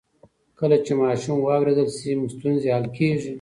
کله 0.59 0.77
چې 0.85 0.91
ماشوم 1.01 1.37
واورېدل 1.41 1.89
شي، 1.97 2.11
ستونزې 2.35 2.67
حل 2.75 2.85
کېږي. 2.97 3.29